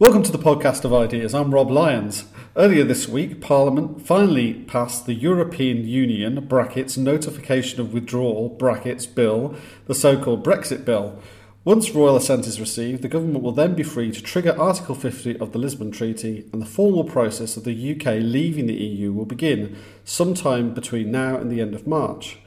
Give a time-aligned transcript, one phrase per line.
[0.00, 1.34] Welcome to the podcast of ideas.
[1.34, 2.26] I'm Rob Lyons.
[2.54, 9.56] Earlier this week, Parliament finally passed the European Union brackets notification of withdrawal brackets bill,
[9.86, 11.20] the so-called Brexit bill.
[11.64, 15.36] Once royal assent is received, the government will then be free to trigger Article 50
[15.40, 19.26] of the Lisbon Treaty, and the formal process of the UK leaving the EU will
[19.26, 22.38] begin sometime between now and the end of March.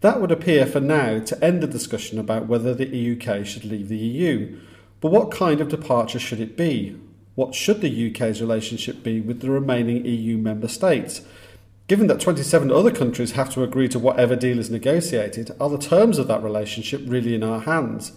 [0.00, 2.86] That would appear for now to end the discussion about whether the
[3.16, 4.60] UK should leave the EU.
[5.04, 6.96] But what kind of departure should it be?
[7.34, 11.20] What should the UK's relationship be with the remaining EU member states?
[11.88, 15.76] Given that 27 other countries have to agree to whatever deal is negotiated, are the
[15.76, 18.12] terms of that relationship really in our hands?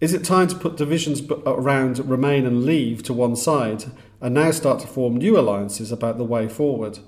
[0.00, 3.84] Is it time to put divisions uh, around remain and leave to one side
[4.22, 7.00] and now start to form new alliances about the way forward?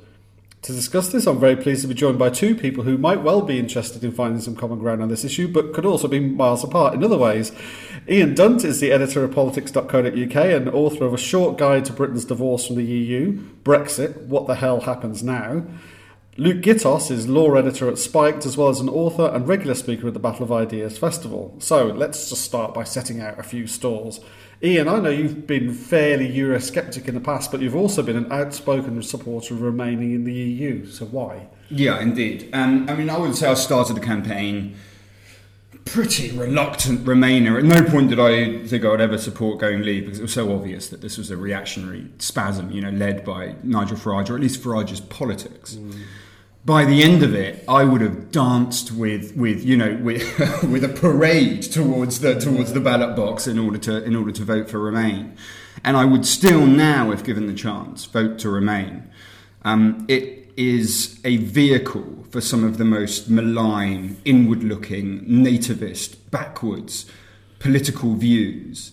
[0.66, 3.40] To discuss this, I'm very pleased to be joined by two people who might well
[3.40, 6.64] be interested in finding some common ground on this issue, but could also be miles
[6.64, 7.52] apart in other ways.
[8.08, 12.24] Ian Dunt is the editor of politics.co.uk and author of a short guide to Britain's
[12.24, 15.64] divorce from the EU, Brexit, What the Hell Happens Now.
[16.36, 20.08] Luke Gittos is law editor at Spiked, as well as an author and regular speaker
[20.08, 21.54] at the Battle of Ideas Festival.
[21.60, 24.18] So let's just start by setting out a few stalls.
[24.62, 28.30] Ian, I know you've been fairly Eurosceptic in the past, but you've also been an
[28.32, 30.86] outspoken supporter of remaining in the EU.
[30.86, 31.48] So why?
[31.68, 32.48] Yeah, indeed.
[32.52, 34.76] Um, I mean, I would say I started the campaign
[35.84, 37.58] pretty reluctant Remainer.
[37.58, 40.32] At no point did I think I would ever support going leave because it was
[40.32, 44.34] so obvious that this was a reactionary spasm, you know, led by Nigel Farage, or
[44.34, 45.74] at least Farage's politics.
[45.74, 46.00] Mm
[46.66, 50.22] by the end of it, I would have danced with, with you know, with,
[50.68, 54.44] with a parade towards the towards the ballot box in order to in order to
[54.44, 55.36] vote for Remain,
[55.84, 59.08] and I would still now, if given the chance, vote to Remain.
[59.64, 67.06] Um, it is a vehicle for some of the most malign, inward-looking, nativist, backwards
[67.58, 68.92] political views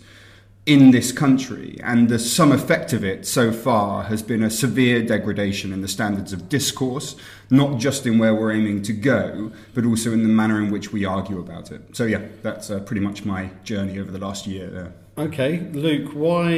[0.66, 5.04] in this country, and the sum effect of it so far has been a severe
[5.04, 7.18] degradation in the standards of discourse,
[7.50, 10.94] not just in where we're aiming to go, but also in the manner in which
[10.94, 11.82] we argue about it.
[11.96, 14.94] So, yeah, that's uh, pretty much my journey over the last year there.
[15.18, 16.52] Okay, Luke, why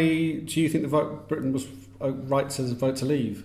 [0.45, 1.67] do you think the vote Britain was
[1.99, 3.43] uh, right to vote to leave?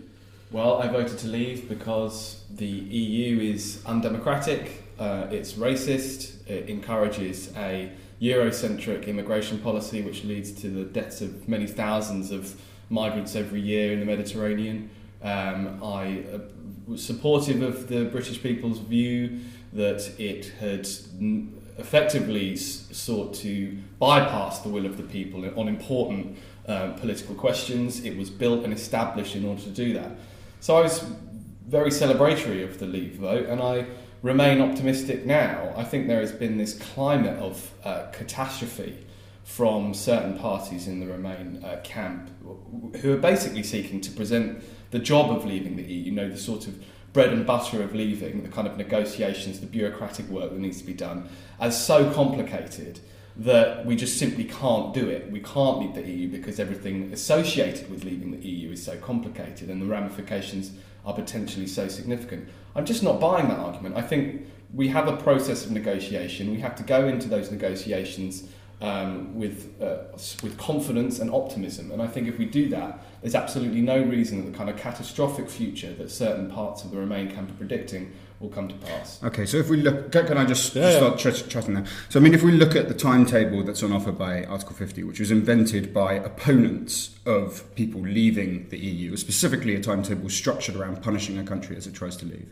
[0.52, 7.50] Well, I voted to leave because the EU is undemocratic, uh, it's racist, it encourages
[7.56, 12.60] a Eurocentric immigration policy, which leads to the deaths of many thousands of
[12.90, 14.90] migrants every year in the Mediterranean.
[15.22, 16.38] Um, I uh,
[16.86, 19.40] was supportive of the British people's view
[19.72, 20.88] that it had
[21.78, 26.36] effectively sought to bypass the will of the people on important
[26.68, 28.04] um, political questions.
[28.04, 30.12] It was built and established in order to do that.
[30.60, 31.04] So I was
[31.66, 33.86] very celebratory of the Leave vote, and I
[34.22, 35.72] remain optimistic now.
[35.76, 39.06] I think there has been this climate of uh, catastrophe
[39.44, 42.30] from certain parties in the Remain uh, camp
[43.00, 46.36] who are basically seeking to present the job of leaving the EU, you know, the
[46.36, 50.58] sort of bread and butter of leaving, the kind of negotiations, the bureaucratic work that
[50.58, 51.28] needs to be done,
[51.58, 53.00] as so complicated
[53.40, 55.30] that we just simply can't do it.
[55.30, 59.70] We can't leave the EU because everything associated with leaving the EU is so complicated
[59.70, 60.72] and the ramifications
[61.06, 62.50] are potentially so significant.
[62.76, 63.96] I'm just not buying that argument.
[63.96, 66.50] I think we have a process of negotiation.
[66.50, 68.44] We have to go into those negotiations
[68.82, 70.04] um, with uh,
[70.42, 71.90] with confidence and optimism.
[71.92, 74.76] And I think if we do that, there's absolutely no reason that the kind of
[74.76, 79.22] catastrophic future that certain parts of the Remain camp are predicting will come to pass.
[79.22, 81.30] Okay, so if we look, can, I just, yeah, start yeah.
[81.48, 81.84] chatting there?
[82.08, 85.04] So, I mean, if we look at the timetable that's on offer by Article 50,
[85.04, 91.02] which was invented by opponents of people leaving the EU, specifically a timetable structured around
[91.02, 92.50] punishing a country as it tries to leave.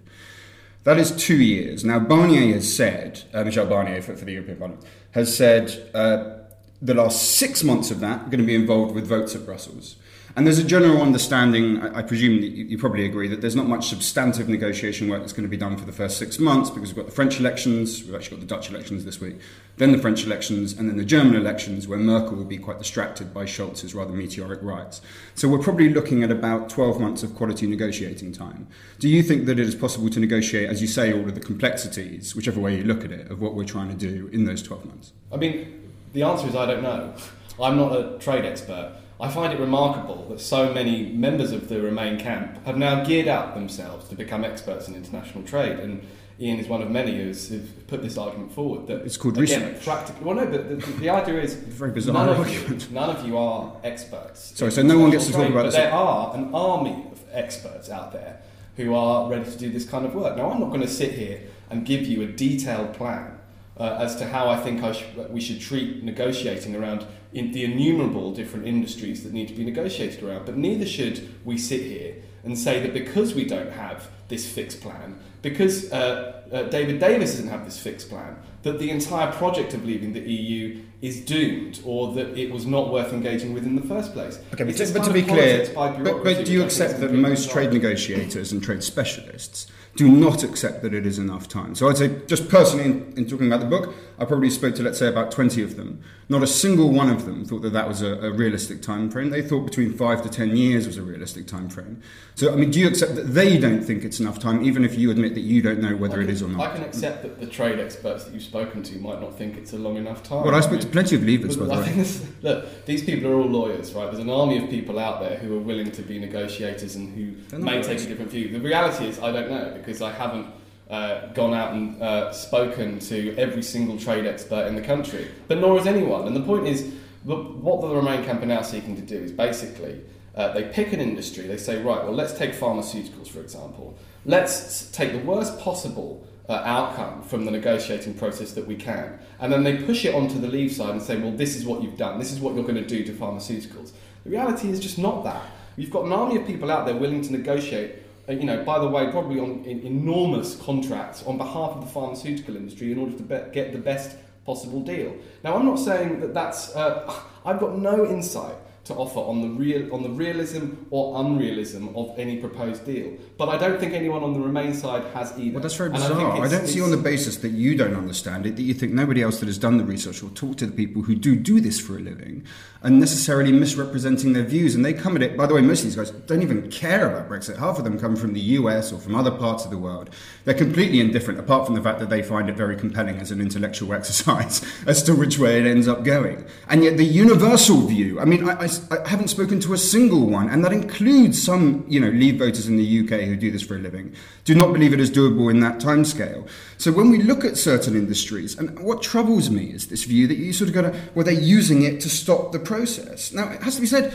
[0.84, 1.84] That is two years.
[1.84, 6.34] Now, Barnier has said, uh, Michel Barnier for, for, the European Parliament, has said uh,
[6.82, 9.96] the last six months of that are going to be involved with votes at Brussels.
[10.36, 13.88] And there's a general understanding, I, presume that you, probably agree, that there's not much
[13.88, 16.96] substantive negotiation work that's going to be done for the first six months because we've
[16.96, 19.36] got the French elections, we've actually got the Dutch elections this week,
[19.78, 23.32] then the French elections, and then the German elections where Merkel will be quite distracted
[23.32, 25.00] by Schulz's rather meteoric rise.
[25.34, 28.68] So we're probably looking at about 12 months of quality negotiating time.
[28.98, 31.40] Do you think that it is possible to negotiate, as you say, all of the
[31.40, 34.62] complexities, whichever way you look at it, of what we're trying to do in those
[34.62, 35.12] 12 months?
[35.32, 37.14] I mean, the answer is I don't know.
[37.60, 38.94] I'm not a trade expert.
[39.20, 43.26] I find it remarkable that so many members of the Remain camp have now geared
[43.26, 45.80] up themselves to become experts in international trade.
[45.80, 46.06] And
[46.40, 47.50] Ian is one of many who's,
[47.88, 48.86] put this argument forward.
[48.86, 49.84] That it's called again, research.
[49.84, 53.26] Practically, well, no, but the, the idea is very bizarre none of, you, none of
[53.26, 54.56] you are experts.
[54.56, 55.74] Sorry, so no one gets to trade, talk about but this.
[55.74, 58.40] There are an army of experts out there
[58.76, 60.36] who are ready to do this kind of work.
[60.36, 63.36] Now, I'm not going to sit here and give you a detailed plan
[63.76, 67.64] uh, as to how I think I sh- we should treat negotiating around in the
[67.64, 70.46] innumerable different industries that need to be negotiated around.
[70.46, 74.80] But neither should we sit here and say that because we don't have this fixed
[74.80, 79.74] plan, because uh, uh, David Davis doesn't have this fixed plan, that the entire project
[79.74, 83.76] of leaving the EU is doomed or that it was not worth engaging with in
[83.76, 84.40] the first place.
[84.54, 87.12] Okay, but, but to be clear, but, but do you which I think accept that
[87.12, 91.74] most trade negotiators and trade specialists do not accept that it is enough time?
[91.74, 94.82] So I'd say, just personally, in, in talking about the book, I probably spoke to,
[94.84, 96.00] let's say, about 20 of them.
[96.28, 99.30] Not a single one of them thought that that was a, a realistic time frame.
[99.30, 102.00] They thought between five to 10 years was a realistic time frame.
[102.36, 104.96] So, I mean, do you accept that they don't think it's enough time, even if
[104.96, 106.60] you admit that you don't know whether I it can- is or not?
[106.70, 109.72] I can accept that the trade experts that you've spoken to might not think it's
[109.72, 110.44] a long enough time.
[110.44, 111.92] Well, I spoke mean, to plenty of leavers, by the way.
[111.92, 114.06] this, look, these people are all lawyers, right?
[114.06, 117.58] There's an army of people out there who are willing to be negotiators and who
[117.58, 117.86] may lawyers.
[117.88, 118.48] take a different view.
[118.48, 120.46] The reality is, I don't know because I haven't
[120.90, 125.58] uh, gone out and uh, spoken to every single trade expert in the country, but
[125.58, 126.26] nor has anyone.
[126.26, 126.92] And the point is,
[127.24, 130.02] what the Remain camp are now seeking to do is basically
[130.34, 131.46] uh, they pick an industry.
[131.46, 133.96] They say, right, well, let's take pharmaceuticals for example.
[134.26, 139.18] Let's take the worst possible uh, outcome from the negotiating process that we can.
[139.40, 141.82] And then they push it onto the leave side and say, well, this is what
[141.82, 143.92] you've done, this is what you're going to do to pharmaceuticals.
[144.24, 145.42] The reality is just not that.
[145.76, 147.94] You've got an army of people out there willing to negotiate,
[148.34, 152.92] you know, by the way, probably on enormous contracts on behalf of the pharmaceutical industry
[152.92, 155.14] in order to be- get the best possible deal.
[155.42, 157.12] Now, I'm not saying that that's, uh,
[157.44, 158.54] I've got no insight
[158.88, 163.12] to offer on the real on the realism or unrealism of any proposed deal.
[163.36, 165.54] But I don't think anyone on the Remain side has either.
[165.54, 166.40] Well, that's very And I bizarre.
[166.42, 169.22] I, don't see on the basis that you don't understand it, that you think nobody
[169.22, 171.78] else that has done the research or talked to the people who do do this
[171.78, 172.44] for a living
[172.82, 174.74] are necessarily misrepresenting their views.
[174.74, 177.10] And they come at it, by the way, most of these guys don't even care
[177.10, 177.58] about Brexit.
[177.58, 180.10] Half of them come from the US or from other parts of the world.
[180.44, 183.40] They're completely indifferent, apart from the fact that they find it very compelling as an
[183.40, 186.46] intellectual exercise as to which way it ends up going.
[186.68, 190.26] And yet, the universal view, I mean, I, I- I haven't spoken to a single
[190.26, 193.62] one, and that includes some, you know, Leave voters in the UK who do this
[193.62, 194.14] for a living,
[194.44, 196.48] do not believe it is doable in that timescale.
[196.76, 200.38] So when we look at certain industries, and what troubles me is this view that
[200.38, 203.32] you sort of go to, well, they're using it to stop the process.
[203.32, 204.14] Now, it has to be said,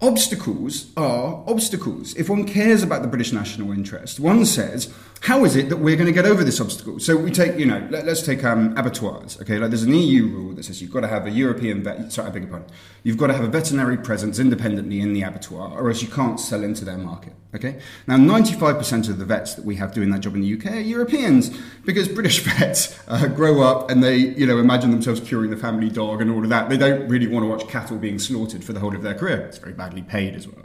[0.00, 2.14] obstacles are obstacles.
[2.14, 4.92] If one cares about the British national interest, one says,
[5.24, 7.00] how is it that we're going to get over this obstacle?
[7.00, 9.40] So we take, you know, let, us take um, abattoirs.
[9.40, 12.12] Okay, like there's an EU rule that says you've got to have a European vet.
[12.12, 12.68] Sorry, I beg your pardon.
[13.04, 16.38] You've got to have a veterinary presence independently in the abattoir, or else you can't
[16.38, 17.32] sell into their market.
[17.54, 17.80] Okay.
[18.06, 20.80] Now, 95% of the vets that we have doing that job in the UK are
[20.80, 25.56] Europeans because British vets uh, grow up and they, you know, imagine themselves curing the
[25.56, 26.68] family dog and all of that.
[26.68, 29.40] They don't really want to watch cattle being slaughtered for the whole of their career.
[29.42, 30.64] It's very badly paid as well.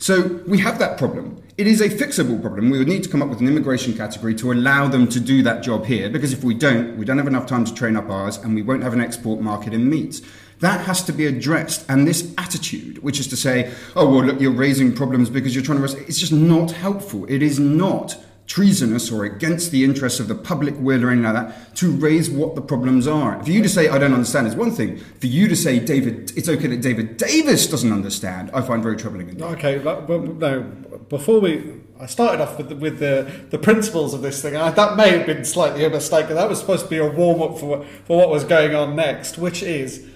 [0.00, 1.42] So we have that problem.
[1.56, 2.70] It is a fixable problem.
[2.70, 5.42] We would need to come up with an immigration category to allow them to do
[5.42, 8.08] that job here, because if we don't, we don't have enough time to train up
[8.08, 10.20] ours, and we won't have an export market in meat.
[10.60, 11.84] That has to be addressed.
[11.88, 15.64] And this attitude, which is to say, oh, well, look, you're raising problems because you're
[15.64, 17.24] trying to, it's just not helpful.
[17.28, 18.16] It is not
[18.48, 22.30] treasonous or against the interests of the public will or anything like that to raise
[22.30, 23.42] what the problems are.
[23.44, 24.96] For you to say I don't understand is one thing.
[25.20, 28.96] For you to say David, it's okay that David Davis doesn't understand, I find very
[28.96, 29.28] troubling.
[29.28, 29.44] Indeed.
[29.44, 30.62] Okay, but, but no.
[31.10, 34.56] Before we, I started off with the, with the the principles of this thing.
[34.56, 36.28] I, that may have been slightly a mistake.
[36.28, 39.36] That was supposed to be a warm up for for what was going on next,
[39.36, 40.06] which is,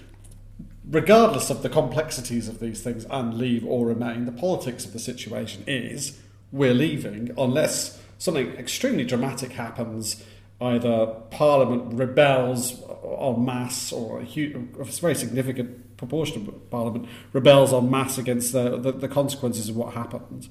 [0.89, 4.99] regardless of the complexities of these things and leave or remain, the politics of the
[4.99, 6.19] situation is
[6.51, 10.23] we're leaving unless something extremely dramatic happens.
[10.61, 12.81] Either Parliament rebels
[13.19, 18.53] en masse, or a, huge, a very significant proportion of Parliament rebels en masse against
[18.53, 20.49] the, the, the consequences of what happened.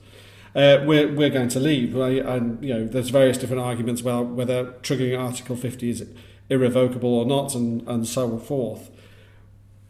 [0.53, 2.25] Uh, we're, we're going to leave, right?
[2.25, 6.05] and you know there's various different arguments about whether triggering Article 50 is
[6.49, 8.91] irrevocable or not, and, and so forth.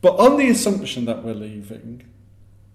[0.01, 2.03] But on the assumption that we're leaving,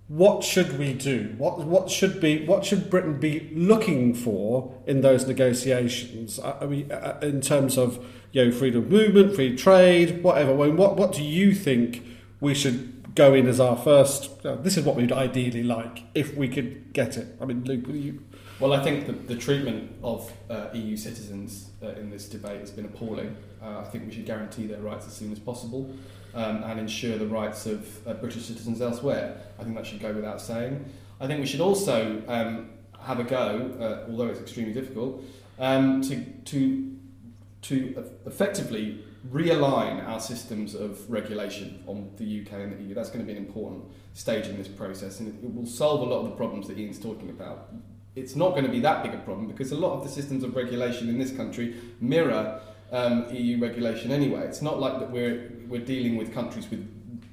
[0.08, 1.34] what should we do?
[1.36, 6.38] What what should be what should Britain be looking for in those negotiations?
[6.38, 10.54] I I mean, uh, in terms of you know freedom of movement, free trade, whatever.
[10.54, 12.04] Mean, what what do you think
[12.40, 14.30] we should go in as our first?
[14.46, 17.26] Uh, this is what we'd ideally like if we could get it.
[17.40, 18.22] I mean, Luke, you?
[18.60, 22.70] Well, I think the, the treatment of uh, EU citizens uh, in this debate has
[22.70, 23.36] been appalling.
[23.60, 25.90] Uh, I think we should guarantee their rights as soon as possible
[26.36, 29.40] um, and ensure the rights of uh, British citizens elsewhere.
[29.58, 30.84] I think that should go without saying.
[31.20, 35.24] I think we should also um, have a go, uh, although it's extremely difficult,
[35.58, 36.96] um, to, to,
[37.62, 39.02] to effectively
[39.32, 42.94] realign our systems of regulation on the UK and the EU.
[42.94, 46.04] That's going to be an important stage in this process and it, will solve a
[46.04, 47.68] lot of the problems that Ian's talking about
[48.14, 50.42] it's not going to be that big a problem because a lot of the systems
[50.42, 54.40] of regulation in this country mirror um, EU regulation anyway.
[54.46, 56.86] It's not like that we're we're dealing with countries with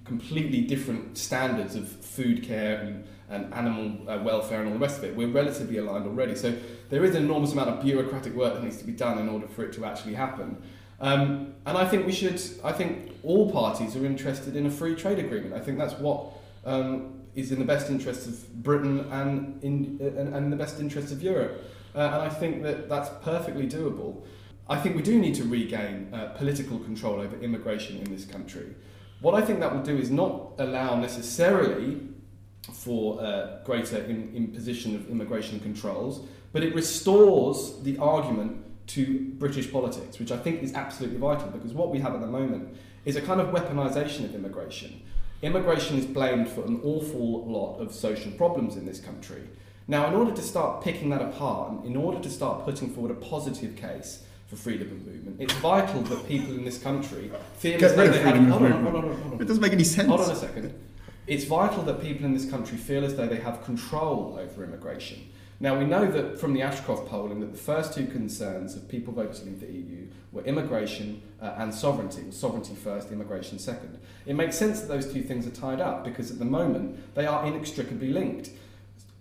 [0.05, 4.97] completely different standards of food care and, and animal uh, welfare and all the rest
[4.97, 5.15] of it.
[5.15, 6.35] We're relatively aligned already.
[6.35, 6.55] So
[6.89, 9.47] there is an enormous amount of bureaucratic work that needs to be done in order
[9.47, 10.61] for it to actually happen.
[10.99, 14.95] Um, and I think we should, I think all parties are interested in a free
[14.95, 15.53] trade agreement.
[15.53, 16.27] I think that's what
[16.65, 21.11] um, is in the best interests of Britain and in, and, and the best interests
[21.11, 21.63] of Europe.
[21.95, 24.23] Uh, and I think that that's perfectly doable.
[24.69, 28.75] I think we do need to regain uh, political control over immigration in this country.
[29.19, 32.01] What I think that will do is not allow necessarily
[32.71, 39.71] for uh, greater in, imposition of immigration controls, but it restores the argument to British
[39.71, 43.15] politics, which I think is absolutely vital because what we have at the moment is
[43.17, 45.01] a kind of weaponisation of immigration.
[45.41, 49.43] Immigration is blamed for an awful lot of social problems in this country.
[49.89, 53.11] Now, in order to start picking that apart, and in order to start putting forward
[53.11, 57.79] a positive case for freedom of movement, it's vital that people in this country feel
[57.79, 58.35] Get as though they have.
[58.35, 59.41] Hold on, hold on, hold on.
[59.41, 60.07] It doesn't make any sense.
[60.07, 60.73] Hold on a second.
[61.25, 65.29] It's vital that people in this country feel as though they have control over immigration.
[65.59, 69.13] Now, we know that from the Ashcroft polling that the first two concerns of people
[69.13, 72.31] voting to leave the EU were immigration uh, and sovereignty.
[72.31, 73.97] Sovereignty first, immigration second.
[74.25, 77.25] It makes sense that those two things are tied up because at the moment they
[77.25, 78.49] are inextricably linked.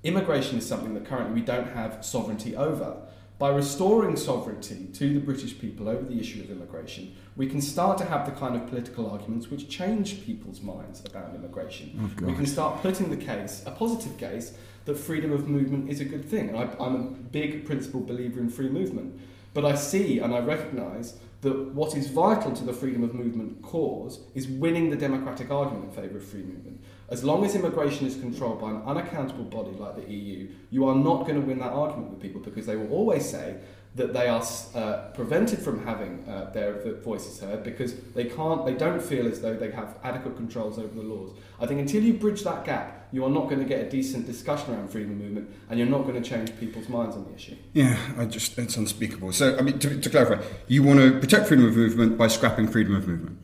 [0.02, 2.96] Immigration is something that currently we don't have sovereignty over.
[3.42, 7.98] By restoring sovereignty to the British people over the issue of immigration, we can start
[7.98, 12.12] to have the kind of political arguments which change people's minds about immigration.
[12.22, 15.98] Oh, we can start putting the case, a positive case, that freedom of movement is
[15.98, 16.50] a good thing.
[16.50, 19.20] And I, I'm a big principled believer in free movement.
[19.54, 23.60] But I see and I recognise that what is vital to the freedom of movement
[23.60, 26.80] cause is winning the democratic argument in favour of free movement.
[27.12, 30.94] As long as immigration is controlled by an unaccountable body like the EU, you are
[30.94, 33.58] not going to win that argument with people because they will always say
[33.96, 34.42] that they are
[34.74, 39.42] uh, prevented from having uh, their voices heard because they can't, they don't feel as
[39.42, 41.32] though they have adequate controls over the laws.
[41.60, 44.24] I think until you bridge that gap, you are not going to get a decent
[44.24, 47.34] discussion around freedom of movement, and you're not going to change people's minds on the
[47.34, 47.56] issue.
[47.74, 49.34] Yeah, I just it's unspeakable.
[49.34, 52.68] So, I mean, to, to clarify, you want to protect freedom of movement by scrapping
[52.68, 53.38] freedom of movement.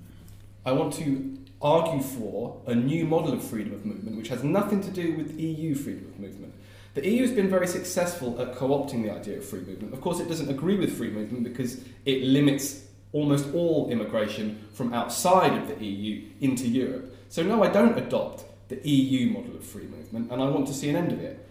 [0.65, 4.81] I want to argue for a new model of freedom of movement, which has nothing
[4.81, 6.55] to do with EU freedom of movement.
[6.95, 9.93] The EU has been very successful at co opting the idea of free movement.
[9.93, 14.93] Of course, it doesn't agree with free movement because it limits almost all immigration from
[14.93, 17.15] outside of the EU into Europe.
[17.29, 20.75] So, no, I don't adopt the EU model of free movement, and I want to
[20.75, 21.47] see an end of it.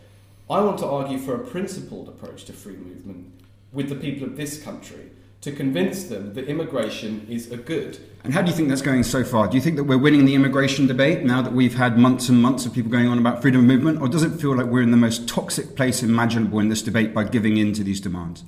[0.49, 3.31] I want to argue for a principled approach to free movement
[3.73, 5.09] with the people of this country
[5.41, 7.99] to convince them that immigration is a good.
[8.23, 9.47] And how do you think that's going so far?
[9.47, 12.41] Do you think that we're winning the immigration debate now that we've had months and
[12.41, 14.01] months of people going on about freedom of movement?
[14.01, 17.13] Or does it feel like we're in the most toxic place imaginable in this debate
[17.13, 18.43] by giving in to these demands?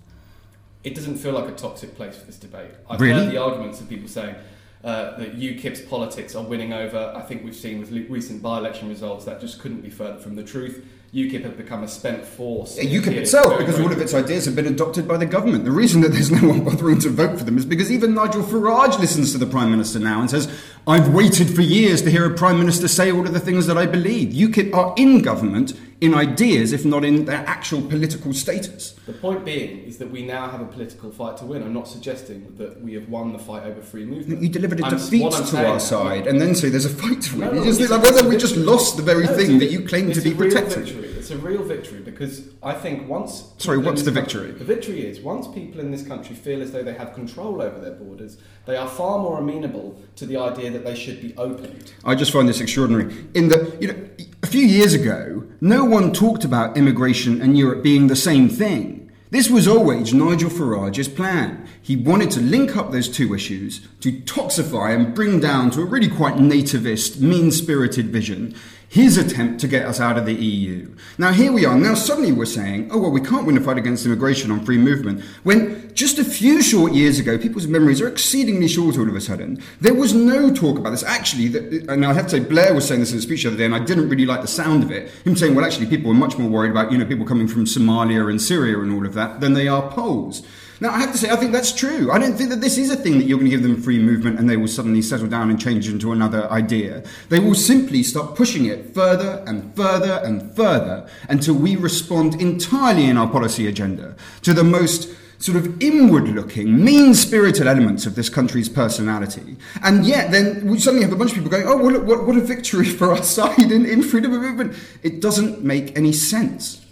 [0.84, 2.72] It doesn't feel like a toxic place for this debate.
[2.90, 3.26] I've Really?
[3.26, 4.36] heard the arguments of people saying
[4.84, 7.14] uh, that UKIP's politics are winning over.
[7.16, 10.44] I think we've seen with recent by-election results that just couldn't be further from the
[10.44, 10.86] truth.
[11.14, 12.78] UKIP have become a spent force.
[12.78, 15.66] UKIP itself, because all of its ideas have been adopted by the government.
[15.66, 18.44] The reason that there's no one bothering to vote for them is because even Nigel
[18.44, 20.48] Farage listens to the Prime Minister now and says,
[20.86, 23.78] I've waited for years to hear a Prime Minister say all of the things that
[23.78, 24.34] I believe.
[24.34, 28.92] UKIP are in government in ideas, if not in their actual political status.
[29.06, 31.62] The point being is that we now have a political fight to win.
[31.62, 34.42] I'm not suggesting that we have won the fight over free movement.
[34.42, 37.22] You delivered a I'm- defeat to saying our side and then say there's a fight
[37.24, 37.48] to win.
[37.50, 39.72] No, no, just it's like whether we just lost the very No, thing a that
[39.72, 40.86] you claim to be protecting.
[41.30, 43.52] It's a real victory because I think once.
[43.60, 44.58] Sorry, what's the country- victory?
[44.58, 47.80] The victory is once people in this country feel as though they have control over
[47.80, 51.94] their borders, they are far more amenable to the idea that they should be opened.
[52.04, 53.14] I just find this extraordinary.
[53.36, 54.10] In the, you know,
[54.42, 59.12] a few years ago, no one talked about immigration and Europe being the same thing.
[59.30, 61.68] This was always Nigel Farage's plan.
[61.80, 65.86] He wanted to link up those two issues to toxify and bring down to a
[65.86, 68.56] really quite nativist, mean spirited vision
[68.90, 70.94] his attempt to get us out of the EU.
[71.20, 71.78] Now, here we are.
[71.78, 74.80] Now, suddenly we're saying, oh, well, we can't win a fight against immigration on free
[74.80, 75.22] movement.
[75.44, 79.22] When just a few short years ago, people's memories are exceedingly short all of a
[79.22, 81.04] sudden, there was no talk about this.
[81.04, 83.50] Actually, the, and I have to say, Blair was saying this in a speech the
[83.50, 85.12] other day, and I didn't really like the sound of it.
[85.24, 87.66] Him saying, well, actually, people are much more worried about, you know, people coming from
[87.66, 90.42] Somalia and Syria and all of that than they are Poles.
[90.82, 92.10] Now, I have to say, I think that's true.
[92.12, 94.00] I don't think that this is a thing that you're going to give them free
[94.00, 97.04] movement and they will suddenly settle down and change into another idea.
[97.28, 103.06] They will simply start pushing it further and further and further until we respond entirely
[103.06, 108.16] in our policy agenda to the most sort of inward looking, mean spirited elements of
[108.16, 109.58] this country's personality.
[109.84, 112.28] And yet, then we suddenly have a bunch of people going, oh, well, look, what,
[112.28, 114.78] what a victory for our side in, in freedom of movement.
[115.02, 116.86] It doesn't make any sense.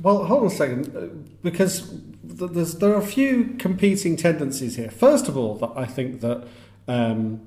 [0.00, 1.08] Well, hold on a second, uh,
[1.42, 4.90] because there's, there are a few competing tendencies here.
[4.90, 6.46] First of all, that I think that
[6.88, 7.40] um,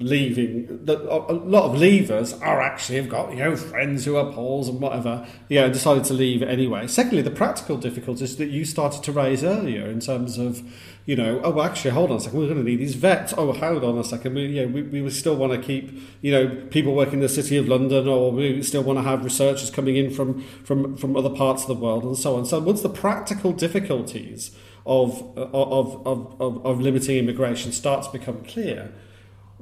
[0.00, 4.32] leaving that a lot of leavers are actually have got you know friends who are
[4.32, 9.04] Poles and whatever yeah decided to leave anyway secondly the practical difficulties that you started
[9.04, 10.62] to raise earlier in terms of
[11.06, 13.34] you know oh well, actually hold on a second we're going to need these vets.
[13.36, 15.92] Oh hold on a second we, we, we still want to keep
[16.22, 19.24] you know people working in the city of London or we still want to have
[19.24, 22.46] researchers coming in from from from other parts of the world and so on.
[22.46, 24.56] So once the practical difficulties
[24.86, 28.92] of of, of, of, of limiting immigration starts to become clear?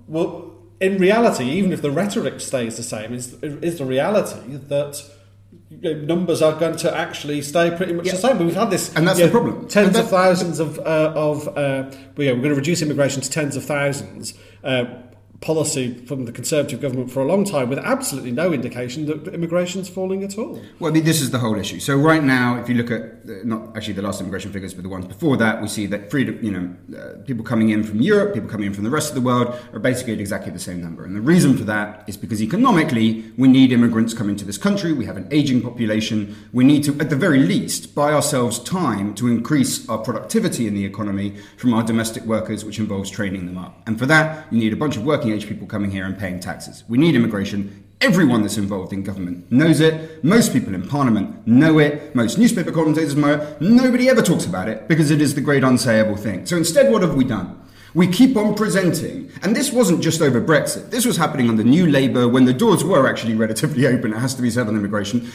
[0.09, 5.03] Well, in reality, even if the rhetoric stays the same, is is the reality that
[5.81, 8.13] numbers are going to actually stay pretty much yeah.
[8.13, 8.39] the same.
[8.39, 9.69] But we've had this, and that's the know, problem.
[9.69, 13.31] Tens of thousands of uh, of uh, well, yeah, we're going to reduce immigration to
[13.31, 14.35] tens of thousands.
[14.63, 14.85] Uh,
[15.43, 19.89] policy from the Conservative government for a long time with absolutely no indication that immigration's
[19.89, 20.63] falling at all.
[20.79, 21.81] Well, I mean, this is the whole issue.
[21.81, 24.83] So right now, if you look at the, not actually the last immigration figures, but
[24.83, 28.01] the ones before that, we see that freedom, you know, uh, people coming in from
[28.01, 30.61] Europe, people coming in from the rest of the world are basically at exactly the
[30.61, 31.05] same number.
[31.05, 34.93] And the reason for that is because economically, we need immigrants coming to this country.
[34.93, 36.37] We have an aging population.
[36.53, 40.75] We need to, at the very least, buy ourselves time to increase our productivity in
[40.75, 43.83] the economy from our domestic workers, which involves training them up.
[43.87, 46.41] And for that, you need a bunch of working age people coming here and paying
[46.41, 46.85] taxes.
[46.89, 47.85] We need immigration.
[48.01, 50.23] Everyone that's involved in government knows it.
[50.25, 52.15] Most people in Parliament know it.
[52.15, 53.61] Most newspaper commentators know it.
[53.61, 56.47] Nobody ever talks about it because it is the great unsayable thing.
[56.47, 57.63] So instead, what have we done?
[57.95, 60.89] We keep on presenting, and this wasn't just over Brexit.
[60.89, 64.35] This was happening under New Labour when the doors were actually relatively open, it has
[64.35, 65.31] to be said on immigration.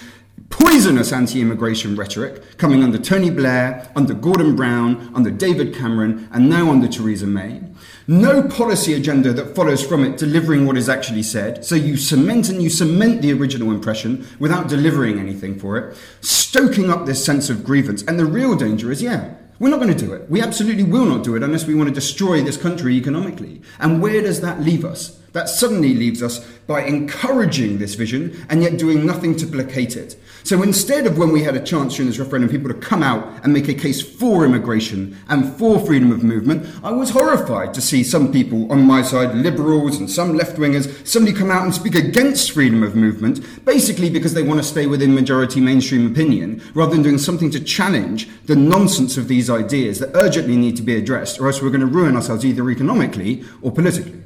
[0.50, 6.50] Poisonous anti immigration rhetoric coming under Tony Blair, under Gordon Brown, under David Cameron, and
[6.50, 7.62] now under Theresa May.
[8.08, 11.66] No policy agenda that follows from it delivering what is actually said.
[11.66, 16.90] So you cement and you cement the original impression without delivering anything for it, stoking
[16.90, 18.04] up this sense of grievance.
[18.04, 20.30] And the real danger is, yeah, we're not going to do it.
[20.30, 23.62] We absolutely will not do it unless we want to destroy this country economically.
[23.80, 25.20] And where does that leave us?
[25.34, 30.16] That suddenly leaves us by encouraging this vision and yet doing nothing to placate it.
[30.48, 33.44] So instead of when we had a chance during this referendum, people to come out
[33.44, 37.82] and make a case for immigration and for freedom of movement, I was horrified to
[37.82, 41.76] see some people on my side, liberals and some left wingers, suddenly come out and
[41.76, 46.64] speak against freedom of movement, basically because they want to stay within majority mainstream opinion,
[46.74, 50.82] rather than doing something to challenge the nonsense of these ideas that urgently need to
[50.82, 54.24] be addressed, or else we're going to ruin ourselves either economically or politically.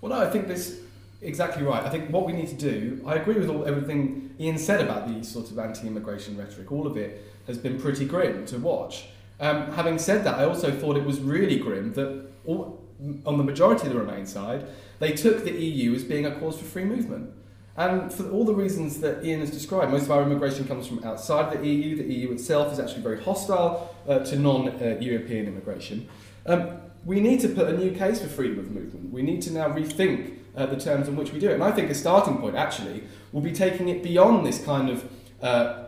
[0.00, 0.81] Well, no, I think this
[1.22, 1.84] exactly right.
[1.84, 5.08] I think what we need to do, I agree with all, everything Ian said about
[5.08, 6.70] the sort of anti-immigration rhetoric.
[6.72, 9.06] All of it has been pretty grim to watch.
[9.40, 12.80] Um, having said that, I also thought it was really grim that all,
[13.26, 14.66] on the majority of the Remain side,
[14.98, 17.30] they took the EU as being a cause for free movement.
[17.76, 21.02] And for all the reasons that Ian has described, most of our immigration comes from
[21.04, 21.96] outside the EU.
[21.96, 26.08] The EU itself is actually very hostile uh, to non-European immigration.
[26.44, 29.10] Um, we need to put a new case for freedom of movement.
[29.10, 31.54] We need to now rethink uh, the terms in which we do it.
[31.54, 35.10] And I think a starting point, actually, will be taking it beyond this kind of
[35.40, 35.84] uh,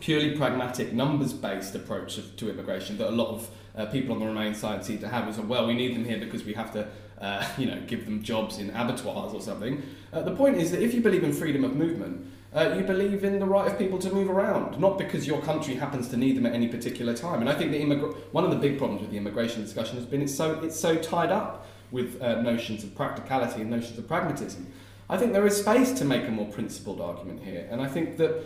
[0.00, 4.20] purely pragmatic, numbers based approach of, to immigration that a lot of uh, people on
[4.20, 6.72] the Remain side seem to have is, well, we need them here because we have
[6.72, 6.88] to,
[7.20, 9.82] uh, you know, give them jobs in abattoirs or something.
[10.12, 13.24] Uh, the point is that if you believe in freedom of movement, uh, you believe
[13.24, 16.34] in the right of people to move around, not because your country happens to need
[16.34, 17.40] them at any particular time.
[17.40, 20.06] And I think the immigra- one of the big problems with the immigration discussion has
[20.06, 24.06] been it's so it's so tied up with uh, notions of practicality and notions of
[24.06, 24.66] pragmatism.
[25.10, 28.18] I think there is space to make a more principled argument here, and I think
[28.18, 28.44] that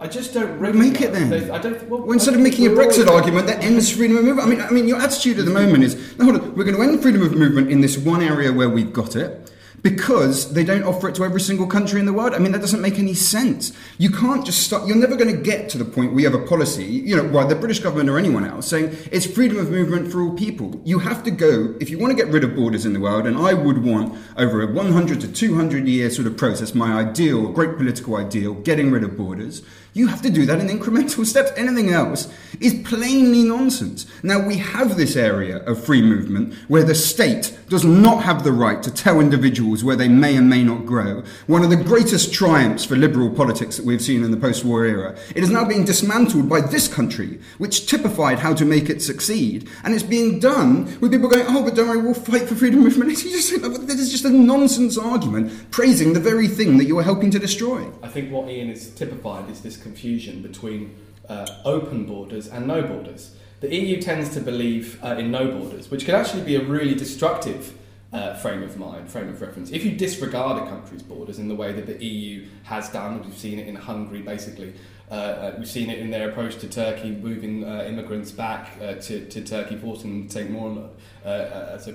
[0.00, 1.50] I just don't make it then.
[1.50, 1.88] I don't.
[1.88, 4.60] Well, well instead of making a Brexit argument that ends freedom of movement, I mean,
[4.60, 7.02] I mean, your attitude at the moment is, no, hold on, we're going to end
[7.02, 9.43] freedom of movement in this one area where we've got it
[9.84, 12.32] because they don't offer it to every single country in the world.
[12.32, 13.70] I mean, that doesn't make any sense.
[13.98, 16.40] You can't just start, you're never going to get to the point where you have
[16.40, 19.70] a policy, you know, well, the British government or anyone else saying it's freedom of
[19.70, 20.80] movement for all people.
[20.84, 23.26] You have to go, if you want to get rid of borders in the world,
[23.26, 27.52] and I would want over a 100 to 200 year sort of process, my ideal,
[27.52, 29.60] great political ideal, getting rid of borders,
[29.94, 31.52] you have to do that in incremental steps.
[31.56, 32.28] Anything else
[32.60, 34.06] is plainly nonsense.
[34.24, 38.50] Now, we have this area of free movement where the state does not have the
[38.50, 41.22] right to tell individuals where they may and may not grow.
[41.46, 44.84] One of the greatest triumphs for liberal politics that we've seen in the post war
[44.84, 45.16] era.
[45.34, 49.68] It is now being dismantled by this country, which typified how to make it succeed.
[49.84, 52.80] And it's being done with people going, oh, but don't worry, we'll fight for freedom
[52.80, 53.04] of movement.
[53.14, 57.38] This is just a nonsense argument praising the very thing that you are helping to
[57.38, 57.86] destroy.
[58.02, 60.96] I think what Ian is typified is this confusion between
[61.28, 63.36] uh, open borders and no borders.
[63.60, 66.94] The EU tends to believe uh, in no borders, which can actually be a really
[66.94, 67.78] destructive
[68.12, 69.70] uh, frame of mind, frame of reference.
[69.70, 73.36] If you disregard a country's borders in the way that the EU has done, we've
[73.36, 74.74] seen it in Hungary basically,
[75.10, 78.94] uh, uh, we've seen it in their approach to Turkey, moving uh, immigrants back uh,
[78.94, 80.90] to, to Turkey, forcing them to take more
[81.24, 81.88] uh, uh, as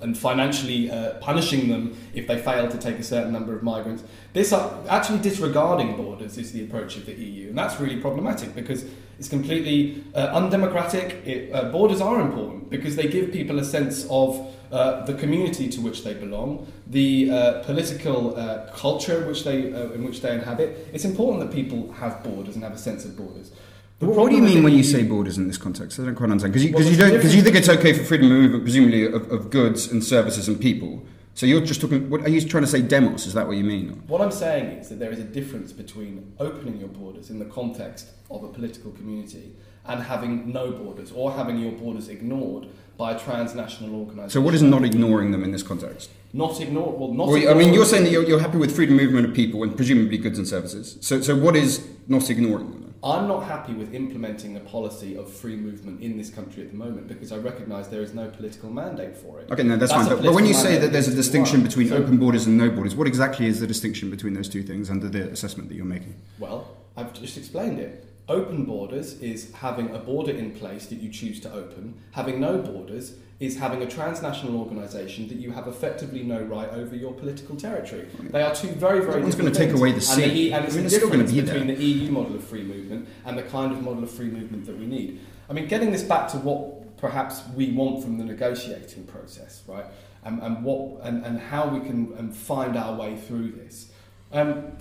[0.00, 0.88] and financially
[1.20, 4.04] punishing them if they fail to take a certain number of migrants.
[4.32, 8.84] This actually disregarding borders is the approach of the EU, and that's really problematic because
[9.18, 11.26] it's completely uh, undemocratic.
[11.26, 15.68] It, uh, borders are important because they give people a sense of uh, the community
[15.70, 20.32] to which they belong, the uh, political uh, culture which they, uh, in which they
[20.32, 20.88] inhabit.
[20.92, 23.50] It's important that people have borders and have a sense of borders.
[23.98, 25.98] What, what do you mean when you say borders in this context?
[25.98, 28.04] I don't quite understand because you, Well, you don't because you think it's okay for
[28.04, 31.04] freedom of movement, presumably of, of goods and services and people.
[31.38, 32.10] So you're just talking.
[32.10, 32.82] What are you trying to say?
[32.82, 33.24] Demos?
[33.24, 34.02] Is that what you mean?
[34.08, 37.44] What I'm saying is that there is a difference between opening your borders in the
[37.44, 39.54] context of a political community
[39.86, 44.30] and having no borders or having your borders ignored by a transnational organisation.
[44.30, 46.10] So what is not ignoring them in this context?
[46.32, 46.92] Not ignore.
[46.92, 47.28] Well, not.
[47.28, 49.62] Well, I mean, you're saying that you're, you're happy with freedom of movement of people
[49.62, 50.98] and presumably goods and services.
[51.00, 52.87] So, so what is not ignoring them?
[53.02, 56.76] I'm not happy with implementing a policy of free movement in this country at the
[56.76, 59.50] moment because I recognise there is no political mandate for it.
[59.52, 60.16] Okay, no, that's, That's fine.
[60.16, 62.70] But, but when you say that there's a distinction between So- open borders and no
[62.70, 65.84] borders, what exactly is the distinction between those two things under the assessment that you're
[65.84, 66.14] making?
[66.40, 68.04] Well, I've just explained it.
[68.28, 71.94] Open borders is having a border in place that you choose to open.
[72.12, 76.94] Having no borders is having a transnational organisation that you have effectively no right over
[76.94, 78.06] your political territory.
[78.20, 80.48] They are two very, very one's gonna take away the And, sea.
[80.48, 81.76] E- and it's I mean, the it's still gonna difference be between there.
[81.76, 84.76] the EU model of free movement and the kind of model of free movement that
[84.78, 85.20] we need.
[85.48, 89.86] I mean, getting this back to what perhaps we want from the negotiating process, right?
[90.24, 93.90] And, and what and, and how we can um, find our way through this.
[94.32, 94.72] Um,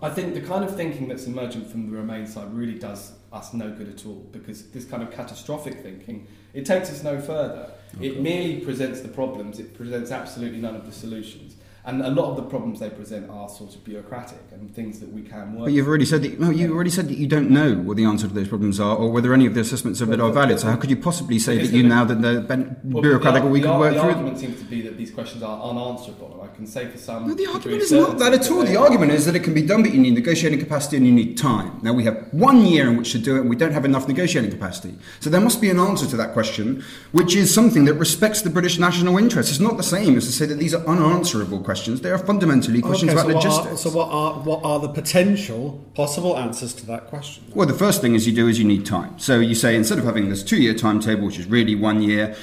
[0.00, 3.52] I think the kind of thinking that's emergent from the Remain side really does us
[3.52, 7.72] no good at all because this kind of catastrophic thinking it takes us no further.
[8.00, 9.58] It merely presents the problems.
[9.58, 11.56] It presents absolutely none of the solutions.
[11.84, 15.10] And a lot of the problems they present are sort of bureaucratic and things that
[15.10, 15.64] we can work.
[15.66, 16.38] But you've already said that.
[16.38, 18.94] No, you already said that you don't know what the answer to those problems are,
[18.94, 20.60] or whether any of the assessments of it are valid.
[20.60, 23.48] So how could you possibly say that you now that they're ben- Well, bureaucratic, the,
[23.48, 24.18] or we the, could ar- work the through them?
[24.18, 27.26] argument seems to be that these questions are unanswerable, and I can say for some.
[27.26, 28.64] No, the argument is not that at all.
[28.64, 31.12] The argument is that it can be done, but you need negotiating capacity and you
[31.12, 31.78] need time.
[31.82, 34.06] Now we have one year in which to do it, and we don't have enough
[34.06, 34.94] negotiating capacity.
[35.20, 38.50] So there must be an answer to that question, which is something that respects the
[38.50, 39.48] British national interest.
[39.48, 42.00] It's not the same as to say that these are unanswerable questions.
[42.00, 43.74] They are fundamentally questions Okay, about so what, logistics.
[43.86, 45.62] are, so what are what are the potential
[45.94, 47.44] possible answers to that question?
[47.54, 49.18] Well, the first thing is you do is you need time.
[49.18, 52.34] So you say instead of having this two-year timetable, which is really one year,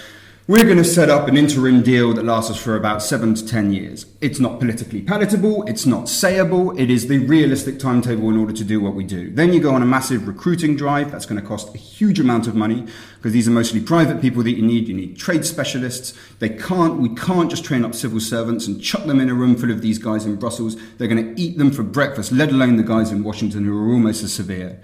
[0.48, 3.48] we're going to set up an interim deal that lasts us for about seven to
[3.48, 4.06] ten years.
[4.22, 8.64] It's not politically palatable, it's not sayable, it is the realistic timetable in order to
[8.64, 9.32] do what we do.
[9.32, 12.46] Then you go on a massive recruiting drive, that's going to cost a huge amount
[12.46, 14.88] of money because these are mostly private people that you need.
[14.88, 16.14] You need trade specialists.
[16.38, 19.56] They can't, we can't just train up civil servants and chuck them in a room
[19.56, 20.78] full of these guys in Brussels.
[21.00, 23.92] They're going to eat them for breakfast, let alone the guys in Washington who are
[23.92, 24.80] almost as severe.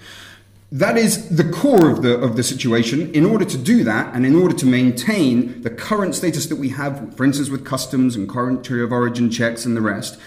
[0.74, 3.14] That is the core of the, of the situation.
[3.14, 6.70] In order to do that, and in order to maintain the current status that we
[6.70, 10.18] have, for instance, with customs and country of origin checks and the rest,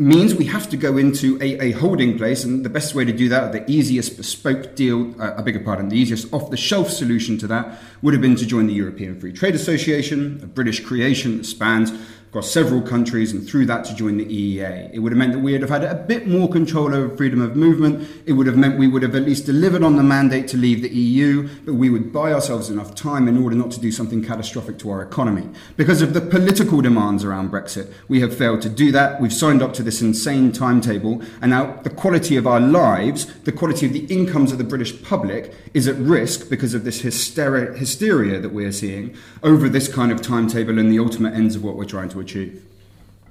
[0.00, 2.44] means we have to go into a, a holding place.
[2.44, 5.88] And the best way to do that, the easiest bespoke deal, uh, I beg pardon,
[5.88, 9.18] the easiest off the shelf solution to that would have been to join the European
[9.18, 11.90] Free Trade Association, a British creation that spans
[12.28, 14.90] across several countries and through that to join the EEA.
[14.92, 17.40] It would have meant that we would have had a bit more control over freedom
[17.40, 18.06] of movement.
[18.26, 20.82] It would have meant we would have at least delivered on the mandate to leave
[20.82, 24.22] the EU, but we would buy ourselves enough time in order not to do something
[24.22, 25.48] catastrophic to our economy.
[25.78, 29.22] Because of the political demands around Brexit, we have failed to do that.
[29.22, 33.52] We've signed up to this insane timetable, and now the quality of our lives, the
[33.52, 37.72] quality of the incomes of the British public, is at risk because of this hysteria,
[37.72, 41.74] hysteria that we're seeing over this kind of timetable and the ultimate ends of what
[41.74, 42.64] we're trying to achieve.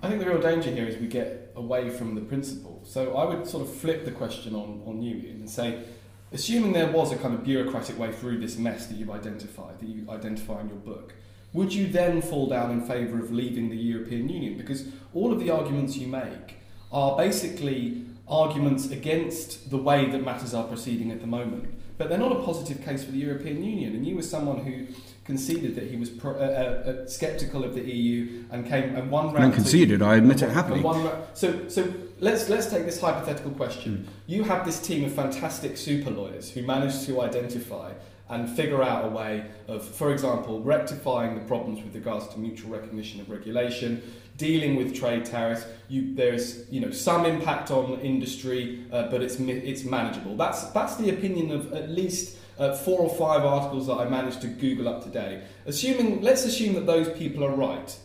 [0.02, 2.82] I think the real danger here is we get away from the principle.
[2.86, 5.84] So I would sort of flip the question on, on you Ian, and say,
[6.32, 9.88] assuming there was a kind of bureaucratic way through this mess that you've identified, that
[9.88, 11.14] you identify in your book,
[11.54, 14.58] would you then fall down in favour of leaving the European Union?
[14.58, 16.58] Because all of the arguments you make
[16.92, 21.74] are basically arguments against the way that matters are proceeding at the moment.
[21.98, 23.96] But they're not a positive case for the European Union.
[23.96, 24.86] And you were someone who
[25.28, 29.12] conceded that he was pro, uh, uh, uh, sceptical of the EU and came and
[29.12, 29.44] one round.
[29.44, 30.82] And conceded, I admit it happily.
[30.82, 34.08] Ra- so, so let's let's take this hypothetical question.
[34.26, 37.92] You have this team of fantastic super lawyers who managed to identify
[38.30, 42.72] and figure out a way of, for example, rectifying the problems with regards to mutual
[42.72, 44.02] recognition of regulation,
[44.38, 45.66] dealing with trade tariffs.
[45.90, 50.38] You, there's you know some impact on industry, uh, but it's it's manageable.
[50.38, 52.38] That's that's the opinion of at least.
[52.58, 55.44] Uh, four or five articles that I managed to Google up today.
[55.68, 57.96] Assuming, let's assume that those people are right,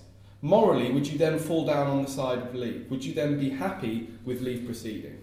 [0.43, 2.91] morally, would you then fall down on the side of leave?
[2.91, 5.19] Would you then be happy with leave proceeding?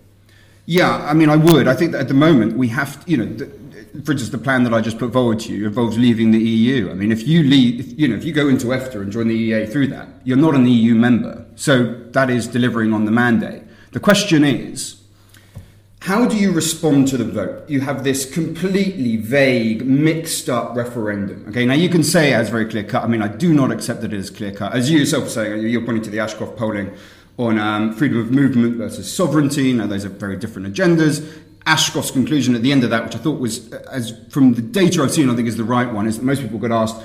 [0.66, 1.68] Yeah, I mean, I would.
[1.68, 3.46] I think that at the moment we have, to, you know, the,
[4.04, 6.90] for instance, the plan that I just put forward to you involves leaving the EU.
[6.90, 9.28] I mean, if you leave, if, you know, if you go into EFTA and join
[9.28, 11.46] the EEA through that, you're not an EU member.
[11.56, 13.64] So that is delivering on the mandate.
[13.92, 14.99] The question is,
[16.02, 17.70] how do you respond to the vote?
[17.70, 21.46] You have this completely vague, mixed up referendum.
[21.50, 23.04] Okay, now you can say as very clear cut.
[23.04, 24.74] I mean, I do not accept that it is clear cut.
[24.74, 26.96] As you yourself were saying, you're pointing to the Ashcroft polling
[27.38, 29.74] on um, freedom of movement versus sovereignty.
[29.74, 31.38] Now, those are very different agendas.
[31.66, 34.62] Ashcroft's conclusion at the end of that, which I thought was, uh, as from the
[34.62, 36.96] data I've seen, I think is the right one, is that most people got asked,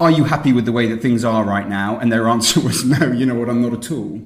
[0.00, 2.84] "Are you happy with the way that things are right now?" And their answer was,
[2.84, 4.20] "No, you know what, I'm not at all."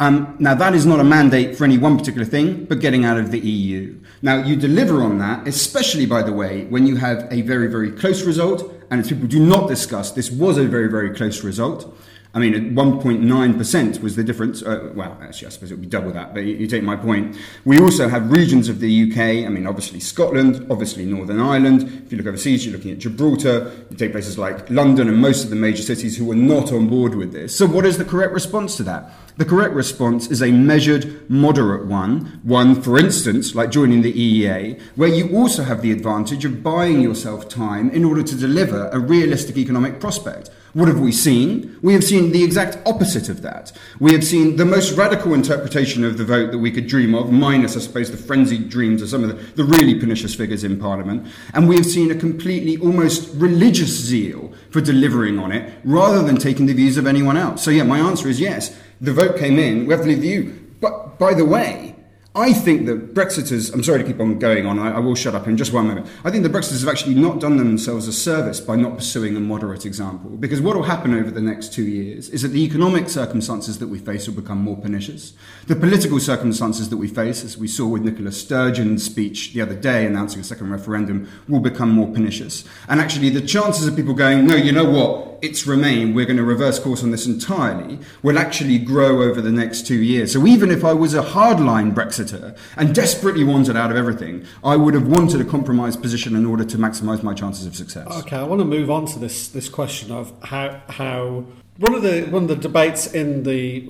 [0.00, 3.18] Um, now, that is not a mandate for any one particular thing, but getting out
[3.18, 3.98] of the EU.
[4.22, 7.90] Now, you deliver on that, especially, by the way, when you have a very, very
[7.90, 11.92] close result, and as people do not discuss, this was a very, very close result.
[12.34, 14.62] I mean, at 1.9% was the difference.
[14.62, 16.94] Uh, well, actually, I suppose it would be double that, but you, you, take my
[16.94, 17.36] point.
[17.64, 19.46] We also have regions of the UK.
[19.46, 22.02] I mean, obviously Scotland, obviously Northern Ireland.
[22.04, 23.72] If you look overseas, you're looking at Gibraltar.
[23.90, 26.86] You take places like London and most of the major cities who are not on
[26.86, 27.56] board with this.
[27.56, 29.10] So, what is the correct response to that?
[29.38, 32.40] The correct response is a measured, moderate one.
[32.42, 37.00] One, for instance, like joining the EEA, where you also have the advantage of buying
[37.00, 40.50] yourself time in order to deliver a realistic economic prospect.
[40.72, 41.78] What have we seen?
[41.82, 43.70] We have seen the exact opposite of that.
[44.00, 47.30] We have seen the most radical interpretation of the vote that we could dream of,
[47.30, 50.80] minus, I suppose, the frenzied dreams of some of the, the really pernicious figures in
[50.80, 51.28] Parliament.
[51.54, 56.38] And we have seen a completely almost religious zeal for delivering on it, rather than
[56.38, 57.62] taking the views of anyone else.
[57.62, 58.76] So, yeah, my answer is yes.
[59.00, 60.52] The vote came in, we have the EU.
[60.80, 61.94] But by the way,
[62.38, 65.34] I think that Brexiters, I'm sorry to keep on going on, I, I, will shut
[65.34, 66.06] up in just one moment.
[66.24, 69.40] I think the Brexiters have actually not done themselves a service by not pursuing a
[69.40, 70.30] moderate example.
[70.30, 73.88] Because what will happen over the next two years is that the economic circumstances that
[73.88, 75.32] we face will become more pernicious.
[75.66, 79.74] The political circumstances that we face, as we saw with Nicola Sturgeon's speech the other
[79.74, 82.62] day announcing a second referendum, will become more pernicious.
[82.88, 86.38] And actually, the chances of people going, no, you know what, it's Remain, we're going
[86.38, 90.32] to reverse course on this entirely, will actually grow over the next two years.
[90.32, 91.94] So even if I was a hardline
[92.28, 96.46] Brexiter and desperately wanted out of everything, I would have wanted a compromised position in
[96.46, 98.06] order to maximise my chances of success.
[98.22, 101.46] Okay, I want to move on to this this question of how how
[101.78, 103.88] one of the one of the debates in the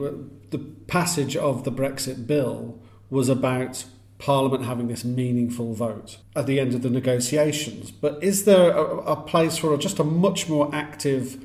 [0.51, 2.79] the passage of the Brexit bill
[3.11, 3.85] was about
[4.19, 7.91] Parliament having this meaningful vote at the end of the negotiations.
[7.91, 11.45] But is there a, a place for just a much more active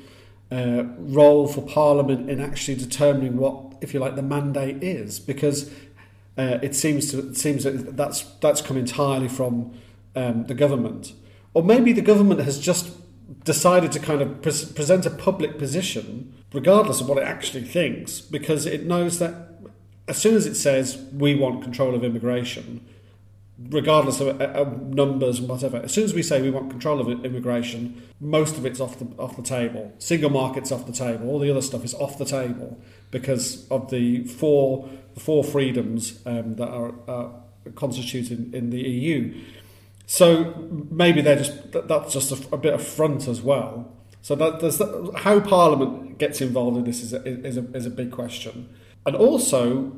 [0.50, 5.20] uh, role for Parliament in actually determining what, if you like, the mandate is?
[5.20, 5.70] Because
[6.36, 9.72] uh, it seems to it seems that that's that's come entirely from
[10.16, 11.12] um, the government,
[11.52, 12.90] or maybe the government has just
[13.44, 18.20] decided to kind of pre- present a public position, regardless of what it actually thinks,
[18.20, 19.34] because it knows that
[20.08, 22.84] as soon as it says we want control of immigration,
[23.70, 27.24] regardless of uh, numbers and whatever, as soon as we say we want control of
[27.24, 29.92] immigration, most of it's off the off the table.
[29.98, 31.28] Single market's off the table.
[31.28, 32.78] All the other stuff is off the table
[33.10, 37.28] because of the four four freedoms um, that are uh,
[37.74, 39.34] constituted in the EU.
[40.06, 43.90] So maybe they're just that's just a, a bit of front as well.
[44.22, 44.80] So that, there's
[45.22, 48.68] how Parliament gets involved in this is a, is a, is a big question
[49.06, 49.92] and also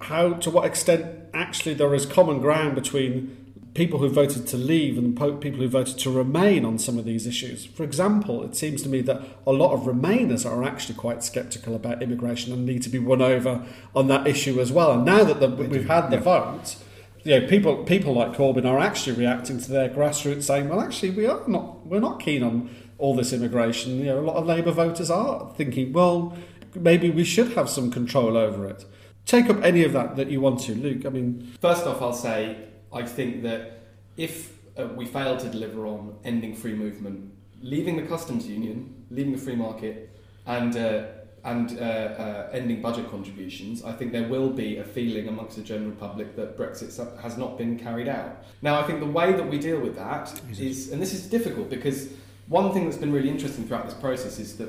[0.00, 3.39] how to what extent actually there is common ground between
[3.74, 7.26] people who voted to leave and people who voted to remain on some of these
[7.26, 7.64] issues.
[7.64, 11.74] For example, it seems to me that a lot of Remainers are actually quite sceptical
[11.74, 14.92] about immigration and need to be won over on that issue as well.
[14.92, 16.22] And now that the, we've had the yeah.
[16.22, 16.76] vote,
[17.22, 21.10] you know, people people like Corbyn are actually reacting to their grassroots saying, "Well, actually,
[21.10, 24.46] we are not we're not keen on all this immigration." You know, a lot of
[24.46, 26.36] Labour voters are thinking, "Well,
[26.74, 28.84] maybe we should have some control over it.
[29.26, 31.04] Take up any of that that you want to, Luke.
[31.04, 32.56] I mean, first off, I'll say
[32.92, 33.82] I think that
[34.16, 39.32] if uh, we fail to deliver on ending free movement, leaving the customs union, leaving
[39.32, 40.10] the free market,
[40.46, 41.02] and uh,
[41.42, 45.62] and uh, uh, ending budget contributions, I think there will be a feeling amongst the
[45.62, 48.44] general public that Brexit has not been carried out.
[48.60, 51.70] Now, I think the way that we deal with that is, and this is difficult
[51.70, 52.10] because
[52.48, 54.68] one thing that's been really interesting throughout this process is that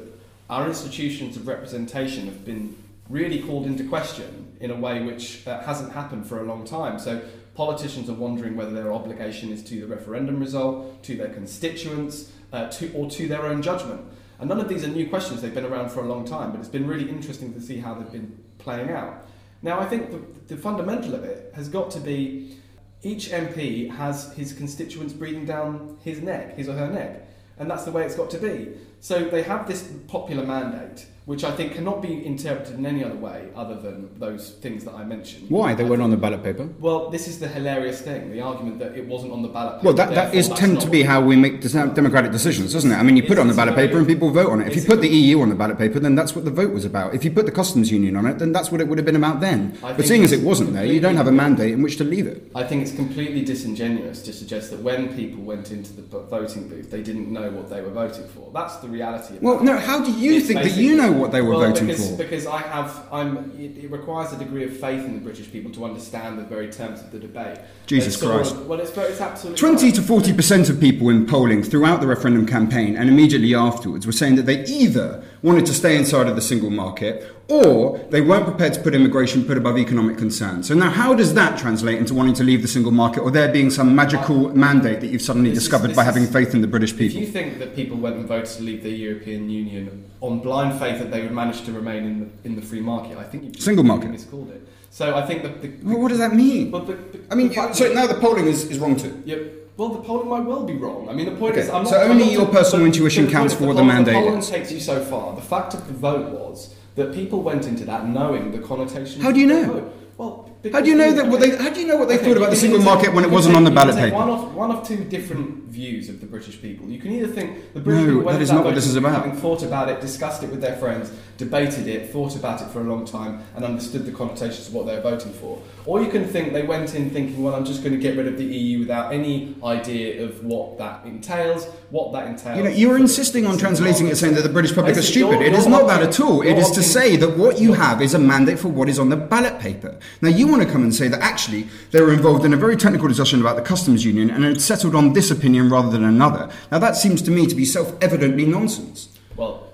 [0.49, 2.77] our institutions of representation have been
[3.09, 6.99] really called into question in a way which uh, hasn't happened for a long time.
[6.99, 7.21] So
[7.53, 12.67] politicians are wondering whether their obligation is to the referendum result, to their constituents, uh,
[12.69, 14.01] to, or to their own judgment.
[14.39, 16.59] And none of these are new questions, they've been around for a long time, but
[16.59, 19.27] it's been really interesting to see how they've been playing out.
[19.61, 22.57] Now, I think the, the fundamental of it has got to be
[23.03, 27.27] each MP has his constituents breathing down his neck, his or her neck.
[27.57, 28.69] And that's the way it's got to be.
[28.99, 33.15] So they have this popular mandate, which I think cannot be interpreted in any other
[33.15, 35.49] way other than those things that I mentioned.
[35.49, 35.75] Why?
[35.75, 36.67] They I weren't on the ballot paper?
[36.79, 39.75] Well, this is the hilarious thing: the argument that it wasn't on the ballot.
[39.75, 42.95] Paper, Well, that, that is tend to be how we make democratic decisions, doesn't it?
[42.95, 44.67] I mean, you put it on the ballot paper and people vote on it.
[44.67, 46.85] If you put the EU on the ballot paper, then that's what the vote was
[46.85, 47.13] about.
[47.13, 49.15] If you put the customs union on it, then that's what it would have been
[49.15, 49.77] about then.
[49.83, 52.03] I But seeing as it wasn't there, you don't have a mandate in which to
[52.03, 52.51] leave it.
[52.55, 56.89] I think it's completely disingenuous to suggest that when people went into the voting booth,
[56.89, 58.49] they didn't know what they were voting for.
[58.53, 59.35] That's the reality.
[59.37, 61.69] Of Well, no, how do you It's think that you know what they were well,
[61.69, 62.17] voting because, for?
[62.17, 63.51] Because I have, I'm.
[63.59, 66.71] It, it requires a degree of faith in the British people to understand the very
[66.71, 67.59] terms of the debate.
[67.87, 68.55] Jesus It's Christ.
[68.55, 69.95] of- well, it's, it's absolutely 20 right.
[69.95, 74.35] to 40% of people in polling throughout the referendum campaign and immediately afterwards were saying
[74.35, 78.73] that they either wanted to stay inside of the single market or they weren't prepared
[78.73, 80.67] to put immigration put above economic concerns.
[80.67, 83.51] So now how does that translate into wanting to leave the single market or there
[83.51, 86.53] being some magical mandate that you've suddenly This is- discovered this by is- having faith
[86.53, 87.21] in the British If people?
[87.21, 90.99] you think that people went and voted to leave the European Union on blind faith
[90.99, 93.59] that they would manage to remain in the, in the free market, I think you've
[93.61, 94.11] Single market.
[94.11, 94.67] miscalled it.
[94.91, 96.69] So I think that the, the Well, what does that mean?
[96.71, 99.21] well, the, the, I mean, so now the polling is, is wrong too.
[99.25, 99.37] Yeah,
[99.81, 101.09] well, the polling might well be wrong.
[101.09, 101.89] I mean, the point Okay, is, I'm not.
[101.89, 104.47] so I'm only not- your personal intuition counts for what the poll- mandate polling is.
[104.49, 105.33] takes you so far.
[105.35, 109.21] The fact of the vote was that people went into that knowing the connotation.
[109.21, 109.91] How do you know?
[110.19, 111.25] Well, How do you know that?
[111.27, 113.15] What they, how do you know what they Okay, thought about the single market take-
[113.15, 114.15] when it wasn't take- on the ballot paper?
[114.15, 116.87] One of, one of two different views of the British people.
[116.87, 118.95] You can either think the British No, people went that is not what this is
[118.95, 119.13] about.
[119.15, 121.09] Having thought about it, discussed it with their friends,
[121.41, 124.85] debated it, thought about it for a long time, and understood the connotations of what
[124.85, 125.61] they were voting for.
[125.87, 128.27] Or you can think they went in thinking, well, I'm just going to get rid
[128.27, 132.57] of the EU without any idea of what that entails, what that entails.
[132.57, 135.41] You know, you're insisting on translating it saying that the British public are stupid.
[135.41, 136.43] It is not that at all.
[136.43, 139.09] It is to say that what you have is a mandate for what is on
[139.09, 139.97] the ballot paper.
[140.21, 142.77] Now, you want to come and say that actually they were involved in a very
[142.77, 146.49] technical discussion about the customs union and had settled on this opinion rather than another.
[146.71, 149.09] Now, that seems to me to be self evidently nonsense.
[149.35, 149.70] Well,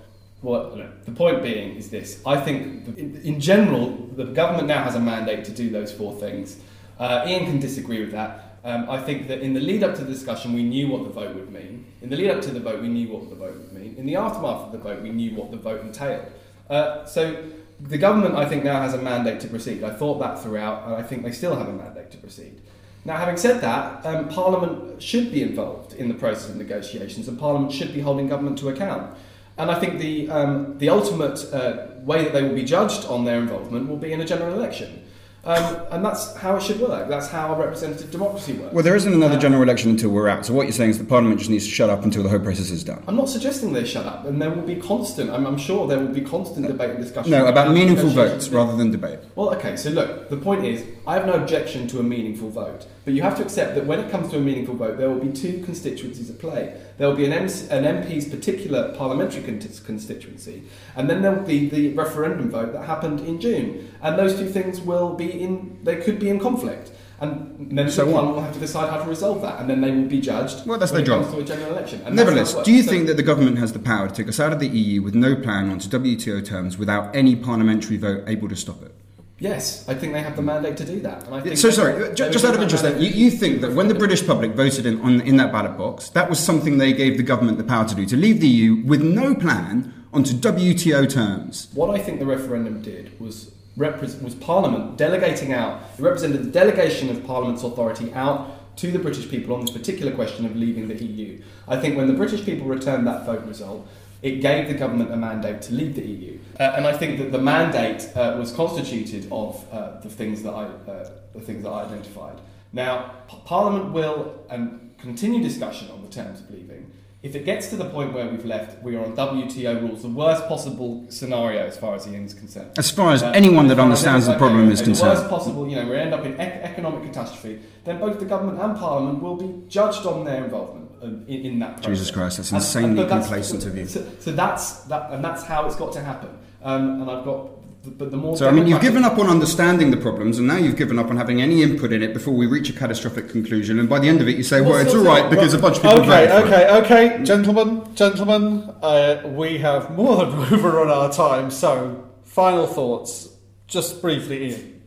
[0.47, 2.21] well, no, the point being is this.
[2.25, 6.57] I think, in general, the government now has a mandate to do those four things.
[6.97, 8.59] Uh, Ian can disagree with that.
[8.63, 11.09] Um, I think that in the lead up to the discussion, we knew what the
[11.09, 11.85] vote would mean.
[12.01, 13.95] In the lead up to the vote, we knew what the vote would mean.
[13.97, 16.25] In the aftermath of the vote, we knew what the vote entailed.
[16.69, 17.43] Uh, so
[17.81, 19.83] the government, I think, now has a mandate to proceed.
[19.83, 22.61] I thought that throughout, and I think they still have a mandate to proceed.
[23.03, 27.37] Now, having said that, um, Parliament should be involved in the process of negotiations, and
[27.37, 29.17] Parliament should be holding government to account.
[29.57, 33.25] And I think the, um, the ultimate uh, way that they will be judged on
[33.25, 35.03] their involvement will be in a general election.
[35.45, 37.07] Um, and that's how it should work.
[37.07, 38.73] That's how representative democracy works.
[38.73, 40.45] Well, there isn't another Uh, general election until we're out.
[40.45, 42.39] So, what you're saying is the Parliament just needs to shut up until the whole
[42.39, 43.01] process is done.
[43.07, 45.99] I'm not suggesting they shut up, and there will be constant, I'm, I'm sure there
[45.99, 47.31] will be constant debate and discussion.
[47.31, 49.19] No, about how meaningful votes rather than debate.
[49.35, 52.85] Well, okay, so look, the point is, I have no objection to a meaningful vote,
[53.07, 55.21] but you have to accept that when it comes to a meaningful vote, there will
[55.21, 56.77] be two constituencies at play.
[56.97, 60.63] There will be an, MC, an MP's particular parliamentary con- constituency,
[60.97, 64.49] and then there will be the referendum vote that happened in June, and those two
[64.49, 66.91] things will be in, they could be in conflict.
[67.21, 68.03] And then So?
[68.11, 70.67] Parliament will have to decide how to resolve that, and then they will be judged.
[70.67, 71.31] Well, that's their job.
[71.31, 72.01] to a general election.
[72.05, 74.37] And Nevertheless, do you So- think that the government has the power to take us
[74.41, 78.49] out of the EU with no plan onto WTO terms without any parliamentary vote able
[78.49, 78.91] to stop it?
[79.39, 81.25] Yes, I think they have the mandate to do that.
[81.25, 83.29] And I think So sorry, they ju- would just out of interest, then, you, you
[83.29, 86.39] think that when the British public voted in on in that ballot box, that was
[86.39, 89.35] something they gave the government the power to do to leave the EU with no
[89.35, 91.67] plan onto WTO terms?
[91.75, 95.81] What I think the referendum did was repre- was Parliament delegating out.
[95.99, 100.11] It represented the delegation of Parliament's authority out to the British people on this particular
[100.13, 101.41] question of leaving the EU.
[101.67, 103.87] I think when the British people returned that vote result,
[104.21, 107.31] it gave the government a mandate to leave the EU, uh, and I think that
[107.31, 111.69] the mandate uh, was constituted of uh, the things that I uh, the things that
[111.69, 112.37] I identified.
[112.73, 116.91] Now, P- Parliament will and continue discussion on the terms of leaving.
[117.23, 120.07] If it gets to the point where we've left, we are on WTO rules, the
[120.09, 122.71] worst possible scenario as far as Ian is concerned.
[122.77, 125.17] As far as Uh, anyone that understands the okay, problem is okay, The concerned.
[125.17, 127.59] worst possible, you know, we end up in ec- economic catastrophe.
[127.85, 131.59] Then both the government and Parliament will be judged on their involvement um, in, in
[131.59, 131.85] that process.
[131.85, 133.85] Jesus Christ, that's And- insanely but complacent of you.
[133.87, 136.29] So, so that's that, and that's how it's got to happen.
[136.63, 137.51] Um, and I've got,
[137.97, 138.35] but the more.
[138.35, 141.07] So I mean, you've given up on understanding the problems, and now you've given up
[141.09, 143.79] on having any input in it before we reach a catastrophic conclusion.
[143.79, 145.53] And by the end of it, you say, "Well, Well, it's so- all right because
[145.53, 150.33] a bunch of people Okay, it." okay, okay, gentlemen, gentlemen, uh, we have more than
[150.53, 151.49] overrun our time.
[151.51, 153.29] So, final thoughts,
[153.67, 154.81] just briefly, Ian.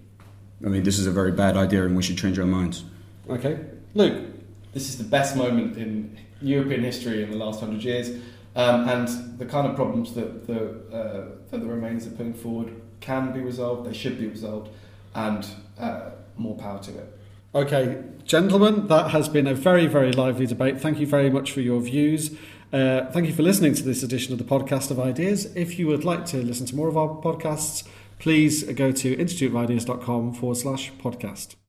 [0.66, 2.84] I mean, this is a very bad idea, and we should change our minds.
[3.30, 3.60] Okay,
[3.94, 4.24] Luke.
[4.72, 8.10] This is the best moment in European history in the last hundred years,
[8.56, 10.60] um, and the kind of problems that the
[10.92, 13.88] uh, that the Remainers are putting forward can be resolved.
[13.88, 14.70] They should be resolved,
[15.14, 15.46] and
[15.78, 17.18] uh, more power to it.
[17.52, 20.80] Okay, gentlemen, that has been a very, very lively debate.
[20.80, 22.30] Thank you very much for your views.
[22.72, 25.46] Uh, thank you for listening to this edition of the Podcast of Ideas.
[25.56, 27.82] If you would like to listen to more of our podcasts,
[28.20, 31.56] please go to instituteofideas.com forward slash podcast.